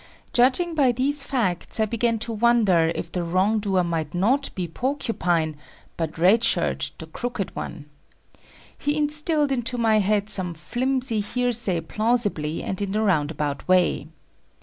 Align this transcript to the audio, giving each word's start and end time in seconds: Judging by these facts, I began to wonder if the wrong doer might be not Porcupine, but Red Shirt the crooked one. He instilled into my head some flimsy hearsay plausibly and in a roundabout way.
Judging 0.33 0.73
by 0.73 0.91
these 0.91 1.21
facts, 1.21 1.79
I 1.79 1.85
began 1.85 2.17
to 2.25 2.33
wonder 2.33 2.91
if 2.95 3.11
the 3.11 3.21
wrong 3.21 3.59
doer 3.59 3.83
might 3.83 4.13
be 4.13 4.17
not 4.17 4.49
Porcupine, 4.73 5.55
but 5.95 6.17
Red 6.17 6.43
Shirt 6.43 6.89
the 6.97 7.05
crooked 7.05 7.55
one. 7.55 7.85
He 8.75 8.97
instilled 8.97 9.51
into 9.51 9.77
my 9.77 9.99
head 9.99 10.27
some 10.27 10.55
flimsy 10.55 11.19
hearsay 11.19 11.81
plausibly 11.81 12.63
and 12.63 12.81
in 12.81 12.95
a 12.95 13.03
roundabout 13.03 13.67
way. 13.67 14.07